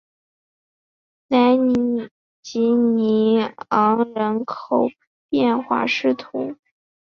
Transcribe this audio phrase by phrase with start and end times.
[1.27, 1.55] 莱
[2.41, 3.37] 济尼
[3.69, 4.89] 昂人口
[5.29, 6.15] 变化图示